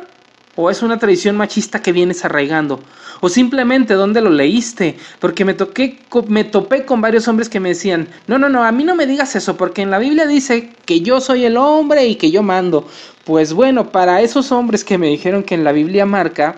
¿O 0.55 0.69
es 0.69 0.81
una 0.81 0.99
tradición 0.99 1.37
machista 1.37 1.81
que 1.81 1.93
vienes 1.93 2.25
arraigando? 2.25 2.81
¿O 3.21 3.29
simplemente 3.29 3.93
dónde 3.93 4.19
lo 4.19 4.29
leíste? 4.29 4.97
Porque 5.19 5.45
me, 5.45 5.53
toqué, 5.53 5.99
me 6.27 6.43
topé 6.43 6.85
con 6.85 6.99
varios 6.99 7.27
hombres 7.29 7.47
que 7.47 7.61
me 7.61 7.69
decían, 7.69 8.09
no, 8.27 8.37
no, 8.37 8.49
no, 8.49 8.63
a 8.65 8.71
mí 8.73 8.83
no 8.83 8.95
me 8.95 9.05
digas 9.05 9.35
eso, 9.35 9.55
porque 9.55 9.83
en 9.83 9.91
la 9.91 9.99
Biblia 9.99 10.27
dice 10.27 10.71
que 10.85 10.99
yo 10.99 11.21
soy 11.21 11.45
el 11.45 11.55
hombre 11.55 12.07
y 12.07 12.15
que 12.15 12.31
yo 12.31 12.43
mando. 12.43 12.85
Pues 13.23 13.53
bueno, 13.53 13.91
para 13.91 14.21
esos 14.21 14.51
hombres 14.51 14.83
que 14.83 14.97
me 14.97 15.07
dijeron 15.07 15.43
que 15.43 15.55
en 15.55 15.63
la 15.63 15.71
Biblia 15.71 16.05
marca, 16.05 16.57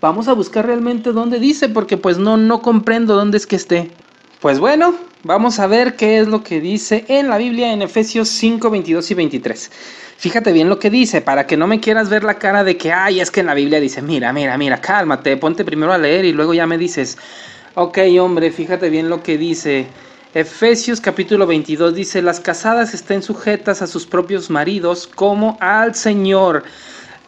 vamos 0.00 0.28
a 0.28 0.32
buscar 0.32 0.66
realmente 0.66 1.12
dónde 1.12 1.38
dice, 1.38 1.68
porque 1.68 1.96
pues 1.96 2.18
no, 2.18 2.36
no 2.36 2.62
comprendo 2.62 3.14
dónde 3.14 3.36
es 3.36 3.46
que 3.46 3.56
esté. 3.56 3.90
Pues 4.40 4.60
bueno, 4.60 4.94
vamos 5.24 5.58
a 5.58 5.66
ver 5.66 5.96
qué 5.96 6.18
es 6.18 6.28
lo 6.28 6.42
que 6.42 6.60
dice 6.60 7.04
en 7.08 7.28
la 7.28 7.38
Biblia 7.38 7.72
en 7.72 7.82
Efesios 7.82 8.28
5, 8.28 8.70
22 8.70 9.10
y 9.10 9.14
23. 9.14 9.70
Fíjate 10.16 10.52
bien 10.52 10.68
lo 10.68 10.78
que 10.78 10.90
dice, 10.90 11.20
para 11.20 11.46
que 11.46 11.56
no 11.56 11.66
me 11.66 11.80
quieras 11.80 12.08
ver 12.08 12.24
la 12.24 12.34
cara 12.34 12.64
de 12.64 12.76
que, 12.76 12.92
ay, 12.92 13.20
es 13.20 13.30
que 13.30 13.40
en 13.40 13.46
la 13.46 13.54
Biblia 13.54 13.80
dice, 13.80 14.02
mira, 14.02 14.32
mira, 14.32 14.56
mira, 14.58 14.80
cálmate, 14.80 15.36
ponte 15.36 15.64
primero 15.64 15.92
a 15.92 15.98
leer 15.98 16.24
y 16.24 16.32
luego 16.32 16.54
ya 16.54 16.66
me 16.66 16.78
dices, 16.78 17.18
ok, 17.74 17.98
hombre, 18.20 18.50
fíjate 18.50 18.90
bien 18.90 19.08
lo 19.08 19.22
que 19.22 19.38
dice. 19.38 19.86
Efesios 20.34 21.00
capítulo 21.00 21.46
22 21.46 21.94
dice, 21.94 22.20
las 22.20 22.40
casadas 22.40 22.94
estén 22.94 23.22
sujetas 23.22 23.80
a 23.80 23.86
sus 23.86 24.06
propios 24.06 24.50
maridos 24.50 25.06
como 25.06 25.56
al 25.60 25.94
Señor. 25.94 26.64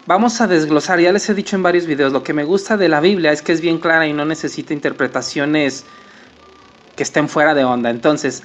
Vamos 0.06 0.40
a 0.40 0.46
desglosar, 0.46 0.98
ya 1.00 1.12
les 1.12 1.28
he 1.28 1.34
dicho 1.34 1.56
en 1.56 1.62
varios 1.62 1.86
videos, 1.86 2.12
lo 2.12 2.22
que 2.22 2.32
me 2.32 2.44
gusta 2.44 2.76
de 2.76 2.88
la 2.88 3.00
Biblia 3.00 3.32
es 3.32 3.42
que 3.42 3.52
es 3.52 3.60
bien 3.60 3.78
clara 3.78 4.06
y 4.06 4.12
no 4.12 4.24
necesita 4.24 4.72
interpretaciones 4.72 5.84
que 6.96 7.02
estén 7.02 7.28
fuera 7.28 7.54
de 7.54 7.64
onda. 7.64 7.90
Entonces, 7.90 8.42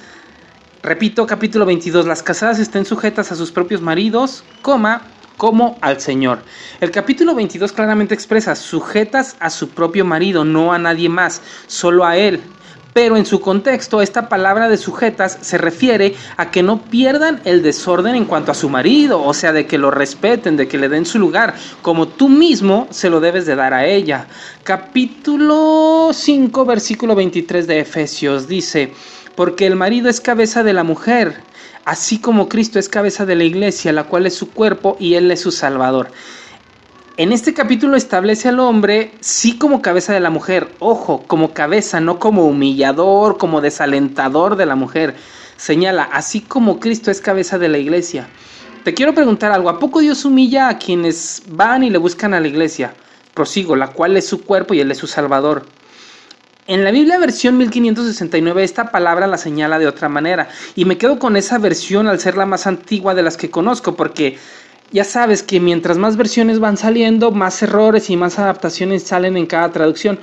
Repito, 0.86 1.26
capítulo 1.26 1.66
22, 1.66 2.06
las 2.06 2.22
casadas 2.22 2.60
estén 2.60 2.84
sujetas 2.84 3.32
a 3.32 3.34
sus 3.34 3.50
propios 3.50 3.80
maridos, 3.80 4.44
coma, 4.62 5.02
como 5.36 5.78
al 5.80 6.00
Señor. 6.00 6.38
El 6.80 6.92
capítulo 6.92 7.34
22 7.34 7.72
claramente 7.72 8.14
expresa 8.14 8.54
sujetas 8.54 9.36
a 9.40 9.50
su 9.50 9.70
propio 9.70 10.04
marido, 10.04 10.44
no 10.44 10.72
a 10.72 10.78
nadie 10.78 11.08
más, 11.08 11.42
solo 11.66 12.04
a 12.04 12.16
él. 12.16 12.40
Pero 12.96 13.18
en 13.18 13.26
su 13.26 13.42
contexto, 13.42 14.00
esta 14.00 14.26
palabra 14.30 14.70
de 14.70 14.78
sujetas 14.78 15.36
se 15.42 15.58
refiere 15.58 16.14
a 16.38 16.50
que 16.50 16.62
no 16.62 16.80
pierdan 16.80 17.42
el 17.44 17.62
desorden 17.62 18.14
en 18.14 18.24
cuanto 18.24 18.52
a 18.52 18.54
su 18.54 18.70
marido, 18.70 19.22
o 19.22 19.34
sea, 19.34 19.52
de 19.52 19.66
que 19.66 19.76
lo 19.76 19.90
respeten, 19.90 20.56
de 20.56 20.66
que 20.66 20.78
le 20.78 20.88
den 20.88 21.04
su 21.04 21.18
lugar, 21.18 21.56
como 21.82 22.08
tú 22.08 22.30
mismo 22.30 22.88
se 22.90 23.10
lo 23.10 23.20
debes 23.20 23.44
de 23.44 23.54
dar 23.54 23.74
a 23.74 23.84
ella. 23.84 24.28
Capítulo 24.64 26.08
5, 26.10 26.64
versículo 26.64 27.14
23 27.14 27.66
de 27.66 27.80
Efesios 27.80 28.48
dice, 28.48 28.94
porque 29.34 29.66
el 29.66 29.76
marido 29.76 30.08
es 30.08 30.22
cabeza 30.22 30.62
de 30.62 30.72
la 30.72 30.82
mujer, 30.82 31.42
así 31.84 32.18
como 32.18 32.48
Cristo 32.48 32.78
es 32.78 32.88
cabeza 32.88 33.26
de 33.26 33.34
la 33.34 33.44
iglesia, 33.44 33.92
la 33.92 34.04
cual 34.04 34.24
es 34.24 34.36
su 34.36 34.52
cuerpo 34.52 34.96
y 34.98 35.16
él 35.16 35.30
es 35.30 35.42
su 35.42 35.52
salvador. 35.52 36.08
En 37.18 37.32
este 37.32 37.54
capítulo 37.54 37.96
establece 37.96 38.50
al 38.50 38.60
hombre 38.60 39.10
sí 39.20 39.56
como 39.56 39.80
cabeza 39.80 40.12
de 40.12 40.20
la 40.20 40.28
mujer, 40.28 40.68
ojo, 40.80 41.24
como 41.26 41.54
cabeza, 41.54 41.98
no 41.98 42.18
como 42.18 42.44
humillador, 42.44 43.38
como 43.38 43.62
desalentador 43.62 44.56
de 44.56 44.66
la 44.66 44.74
mujer. 44.74 45.14
Señala, 45.56 46.02
así 46.02 46.42
como 46.42 46.78
Cristo 46.78 47.10
es 47.10 47.22
cabeza 47.22 47.58
de 47.58 47.68
la 47.68 47.78
iglesia. 47.78 48.28
Te 48.84 48.92
quiero 48.92 49.14
preguntar 49.14 49.50
algo, 49.50 49.70
¿a 49.70 49.78
poco 49.78 50.00
Dios 50.00 50.26
humilla 50.26 50.68
a 50.68 50.76
quienes 50.76 51.42
van 51.48 51.84
y 51.84 51.88
le 51.88 51.96
buscan 51.96 52.34
a 52.34 52.40
la 52.40 52.48
iglesia? 52.48 52.92
Prosigo, 53.32 53.76
la 53.76 53.88
cual 53.88 54.14
es 54.18 54.26
su 54.26 54.44
cuerpo 54.44 54.74
y 54.74 54.80
él 54.80 54.90
es 54.90 54.98
su 54.98 55.06
salvador. 55.06 55.64
En 56.66 56.84
la 56.84 56.90
Biblia 56.90 57.18
versión 57.18 57.56
1569 57.56 58.62
esta 58.62 58.90
palabra 58.90 59.26
la 59.26 59.38
señala 59.38 59.78
de 59.78 59.86
otra 59.86 60.08
manera 60.10 60.48
y 60.74 60.84
me 60.84 60.98
quedo 60.98 61.18
con 61.18 61.36
esa 61.36 61.58
versión 61.58 62.08
al 62.08 62.18
ser 62.18 62.36
la 62.36 62.44
más 62.44 62.66
antigua 62.66 63.14
de 63.14 63.22
las 63.22 63.36
que 63.36 63.50
conozco 63.50 63.94
porque 63.94 64.36
ya 64.92 65.04
sabes 65.04 65.42
que 65.42 65.60
mientras 65.60 65.98
más 65.98 66.16
versiones 66.16 66.58
van 66.58 66.76
saliendo, 66.76 67.30
más 67.32 67.62
errores 67.62 68.10
y 68.10 68.16
más 68.16 68.38
adaptaciones 68.38 69.02
salen 69.02 69.36
en 69.36 69.46
cada 69.46 69.72
traducción. 69.72 70.18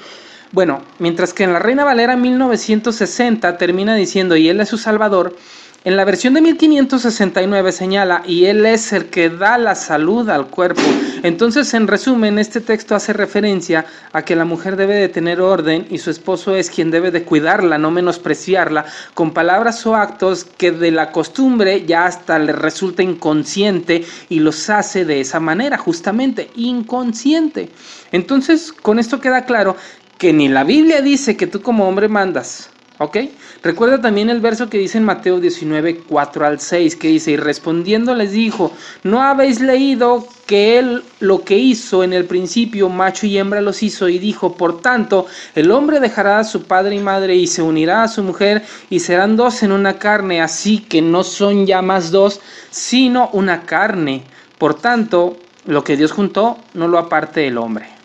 Bueno, 0.52 0.82
mientras 1.00 1.34
que 1.34 1.44
en 1.44 1.54
la 1.54 1.60
Reina 1.60 1.84
Valera 1.84 2.16
1960 2.16 3.58
termina 3.58 3.96
diciendo 3.96 4.36
y 4.36 4.50
él 4.50 4.60
es 4.60 4.70
su 4.70 4.78
salvador, 4.78 5.36
en 5.86 5.98
la 5.98 6.06
versión 6.06 6.34
de 6.34 6.42
1569 6.42 7.72
señala, 7.74 8.24
y 8.26 8.46
Él 8.46 8.66
es 8.66 8.94
el 8.94 9.08
que 9.08 9.30
da 9.30 9.58
la 9.58 9.76
salud 9.76 10.30
al 10.30 10.48
cuerpo. 10.48 10.82
Entonces, 11.24 11.74
en 11.74 11.88
resumen, 11.88 12.40
este 12.40 12.62
texto 12.62 12.96
hace 12.96 13.12
referencia 13.12 13.86
a 14.14 14.22
que 14.22 14.38
la 14.38 14.46
mujer 14.46 14.78
debe 14.78 14.96
de 14.96 15.10
tener 15.10 15.42
orden 15.42 15.86
y 15.90 15.98
su 15.98 16.10
esposo 16.10 16.56
es 16.56 16.70
quien 16.70 16.90
debe 16.90 17.12
de 17.12 17.24
cuidarla, 17.24 17.78
no 17.78 17.92
menospreciarla, 17.92 18.86
con 19.14 19.32
palabras 19.32 19.86
o 19.86 19.96
actos 19.96 20.46
que 20.46 20.72
de 20.72 20.92
la 20.92 21.12
costumbre 21.12 21.86
ya 21.86 22.06
hasta 22.06 22.40
le 22.40 22.54
resulta 22.54 23.04
inconsciente 23.04 24.06
y 24.30 24.40
los 24.40 24.70
hace 24.70 25.04
de 25.04 25.20
esa 25.20 25.42
manera, 25.42 25.78
justamente, 25.78 26.50
inconsciente. 26.56 27.70
Entonces, 28.14 28.72
con 28.72 29.00
esto 29.00 29.20
queda 29.20 29.44
claro 29.44 29.76
que 30.18 30.32
ni 30.32 30.48
la 30.48 30.64
Biblia 30.64 31.02
dice 31.02 31.36
que 31.36 31.48
tú 31.48 31.62
como 31.62 31.88
hombre 31.88 32.08
mandas, 32.08 32.70
¿Ok? 33.04 33.18
Recuerda 33.64 34.00
también 34.00 34.30
el 34.30 34.40
verso 34.40 34.70
que 34.70 34.78
dice 34.78 34.98
en 34.98 35.04
Mateo 35.04 35.42
19, 35.42 36.04
4 36.08 36.46
al 36.46 36.62
6, 36.62 36.96
que 36.96 37.10
dice, 37.10 37.32
y 37.32 37.36
respondiendo 37.36 38.16
les 38.16 38.32
dijo, 38.32 38.72
¿no 39.04 39.22
habéis 39.22 39.60
leído 39.60 40.26
que 40.46 40.80
él 40.80 41.04
lo 41.20 41.44
que 41.44 41.58
hizo 41.58 42.06
en 42.06 42.14
el 42.14 42.24
principio, 42.24 42.88
macho 42.88 43.28
y 43.28 43.38
hembra 43.38 43.60
los 43.60 43.84
hizo? 43.84 44.08
Y 44.08 44.20
dijo, 44.20 44.56
por 44.56 44.80
tanto, 44.80 45.26
el 45.54 45.72
hombre 45.72 46.00
dejará 46.00 46.40
a 46.40 46.46
su 46.46 46.64
padre 46.64 46.96
y 46.96 47.00
madre 47.00 47.36
y 47.36 47.48
se 47.48 47.62
unirá 47.62 48.04
a 48.04 48.08
su 48.08 48.24
mujer 48.24 48.64
y 48.90 49.02
serán 49.02 49.36
dos 49.36 49.64
en 49.64 49.74
una 49.74 50.00
carne, 50.00 50.42
así 50.42 50.80
que 50.80 51.02
no 51.02 51.26
son 51.26 51.66
ya 51.66 51.82
más 51.82 52.10
dos, 52.10 52.40
sino 52.72 53.32
una 53.34 53.64
carne. 53.64 54.24
Por 54.58 54.76
tanto, 54.76 55.36
lo 55.66 55.84
que 55.84 55.98
Dios 55.98 56.14
juntó, 56.14 56.58
no 56.74 56.88
lo 56.88 56.98
aparte 56.98 57.46
el 57.46 57.58
hombre 57.58 58.03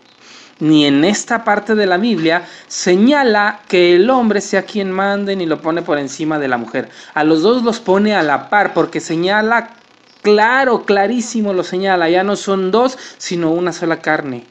ni 0.59 0.85
en 0.85 1.03
esta 1.03 1.43
parte 1.43 1.75
de 1.75 1.85
la 1.85 1.97
Biblia 1.97 2.45
señala 2.67 3.61
que 3.67 3.95
el 3.95 4.09
hombre 4.09 4.41
sea 4.41 4.63
quien 4.63 4.91
mande 4.91 5.35
ni 5.35 5.45
lo 5.45 5.61
pone 5.61 5.81
por 5.81 5.97
encima 5.97 6.37
de 6.37 6.47
la 6.47 6.57
mujer. 6.57 6.89
A 7.13 7.23
los 7.23 7.41
dos 7.41 7.63
los 7.63 7.79
pone 7.79 8.15
a 8.15 8.23
la 8.23 8.49
par 8.49 8.73
porque 8.73 8.99
señala 8.99 9.75
claro, 10.21 10.85
clarísimo 10.85 11.53
lo 11.53 11.63
señala, 11.63 12.09
ya 12.09 12.23
no 12.23 12.35
son 12.35 12.71
dos, 12.71 12.97
sino 13.17 13.51
una 13.51 13.71
sola 13.71 14.01
carne. 14.01 14.45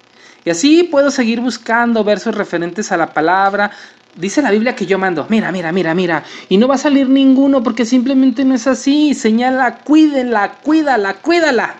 Y 0.44 0.50
así 0.50 0.84
puedo 0.84 1.10
seguir 1.10 1.40
buscando 1.40 2.04
versos 2.04 2.34
referentes 2.34 2.90
a 2.90 2.96
la 2.96 3.12
palabra. 3.12 3.70
Dice 4.16 4.40
la 4.40 4.50
Biblia 4.50 4.74
que 4.74 4.86
yo 4.86 4.98
mando, 4.98 5.26
mira, 5.28 5.52
mira, 5.52 5.72
mira, 5.72 5.94
mira, 5.94 6.24
y 6.48 6.56
no 6.56 6.66
va 6.66 6.76
a 6.76 6.78
salir 6.78 7.08
ninguno 7.08 7.62
porque 7.62 7.84
simplemente 7.84 8.44
no 8.44 8.54
es 8.54 8.66
así. 8.66 9.14
Señala, 9.14 9.80
cuídenla, 9.80 10.54
cuídala, 10.62 11.14
cuídala, 11.14 11.74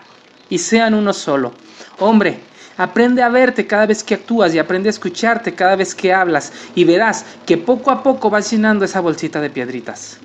y 0.49 0.59
sean 0.59 0.93
uno 0.93 1.13
solo. 1.13 1.53
Hombre, 1.97 2.39
Aprende 2.79 3.21
a 3.21 3.27
verte 3.27 3.67
cada 3.67 3.85
vez 3.85 4.05
que 4.05 4.13
actúas 4.13 4.55
y 4.55 4.57
aprende 4.57 4.87
a 4.87 4.91
escucharte 4.91 5.53
cada 5.53 5.75
vez 5.75 5.93
que 5.93 6.13
hablas 6.13 6.53
y 6.75 6.85
verás 6.85 7.25
que 7.45 7.57
poco 7.57 7.91
a 7.91 8.01
poco 8.01 8.29
vas 8.29 8.49
llenando 8.49 8.85
esa 8.85 9.01
bolsita 9.01 9.41
de 9.41 9.49
piedritas. 9.49 10.17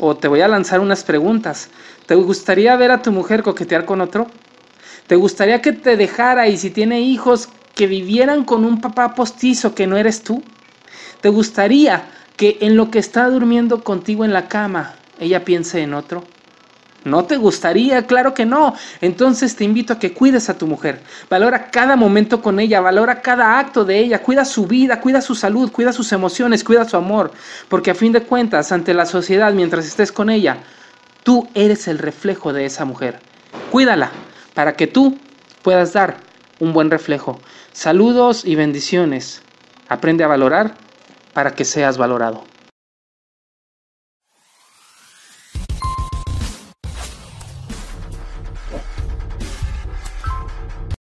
O 0.00 0.16
te 0.16 0.26
voy 0.26 0.40
a 0.40 0.48
lanzar 0.48 0.80
unas 0.80 1.04
preguntas. 1.04 1.68
¿Te 2.06 2.16
gustaría 2.16 2.74
ver 2.74 2.90
a 2.90 3.02
tu 3.02 3.12
mujer 3.12 3.44
coquetear 3.44 3.84
con 3.84 4.00
otro? 4.00 4.26
¿Te 5.06 5.14
gustaría 5.14 5.62
que 5.62 5.70
te 5.70 5.96
dejara 5.96 6.48
y 6.48 6.56
si 6.56 6.70
tiene 6.70 7.02
hijos 7.02 7.50
que 7.76 7.86
vivieran 7.86 8.42
con 8.42 8.64
un 8.64 8.80
papá 8.80 9.14
postizo 9.14 9.76
que 9.76 9.86
no 9.86 9.96
eres 9.96 10.24
tú? 10.24 10.42
¿Te 11.20 11.28
gustaría 11.28 12.02
que 12.36 12.58
en 12.62 12.76
lo 12.76 12.90
que 12.90 12.98
está 12.98 13.28
durmiendo 13.28 13.84
contigo 13.84 14.24
en 14.24 14.32
la 14.32 14.48
cama 14.48 14.96
ella 15.20 15.44
piense 15.44 15.82
en 15.82 15.94
otro? 15.94 16.24
¿No 17.06 17.24
te 17.24 17.36
gustaría? 17.36 18.04
Claro 18.04 18.34
que 18.34 18.44
no. 18.44 18.74
Entonces 19.00 19.54
te 19.54 19.62
invito 19.62 19.92
a 19.92 19.98
que 20.00 20.12
cuides 20.12 20.50
a 20.50 20.58
tu 20.58 20.66
mujer. 20.66 21.00
Valora 21.30 21.70
cada 21.70 21.94
momento 21.94 22.42
con 22.42 22.58
ella, 22.58 22.80
valora 22.80 23.22
cada 23.22 23.60
acto 23.60 23.84
de 23.84 23.96
ella, 24.00 24.22
cuida 24.22 24.44
su 24.44 24.66
vida, 24.66 25.00
cuida 25.00 25.20
su 25.20 25.36
salud, 25.36 25.70
cuida 25.70 25.92
sus 25.92 26.10
emociones, 26.10 26.64
cuida 26.64 26.84
su 26.84 26.96
amor. 26.96 27.30
Porque 27.68 27.92
a 27.92 27.94
fin 27.94 28.10
de 28.10 28.24
cuentas, 28.24 28.72
ante 28.72 28.92
la 28.92 29.06
sociedad, 29.06 29.52
mientras 29.52 29.86
estés 29.86 30.10
con 30.10 30.30
ella, 30.30 30.58
tú 31.22 31.48
eres 31.54 31.86
el 31.86 31.98
reflejo 31.98 32.52
de 32.52 32.64
esa 32.64 32.84
mujer. 32.84 33.20
Cuídala 33.70 34.10
para 34.54 34.72
que 34.72 34.88
tú 34.88 35.16
puedas 35.62 35.92
dar 35.92 36.16
un 36.58 36.72
buen 36.72 36.90
reflejo. 36.90 37.38
Saludos 37.72 38.44
y 38.44 38.56
bendiciones. 38.56 39.42
Aprende 39.88 40.24
a 40.24 40.26
valorar 40.26 40.74
para 41.32 41.52
que 41.52 41.64
seas 41.64 41.98
valorado. 41.98 42.55